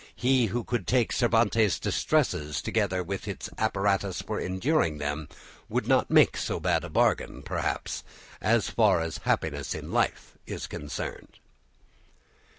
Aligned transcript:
He 0.15 0.47
who 0.47 0.63
could 0.63 0.87
take 0.87 1.11
Cervantes' 1.13 1.77
distresses 1.77 2.63
together 2.63 3.03
with 3.03 3.25
his 3.25 3.51
apparatus 3.59 4.19
for 4.19 4.39
enduring 4.39 4.97
them 4.97 5.29
would 5.69 5.87
not 5.87 6.09
make 6.09 6.37
so 6.37 6.59
bad 6.59 6.83
a 6.83 6.89
bargain, 6.89 7.43
perhaps, 7.43 8.03
as 8.41 8.67
far 8.67 8.99
as 9.01 9.19
happiness 9.19 9.75
in 9.75 9.91
life 9.91 10.39
is 10.47 10.65
concerned. 10.65 11.37